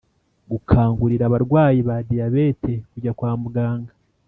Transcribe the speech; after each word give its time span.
Gukangurira 0.51 1.23
abarwayi 1.27 1.79
ba 1.87 1.97
diyabete 2.07 2.73
kujya 2.91 3.11
kwa 3.17 3.31
muganga 3.41 3.93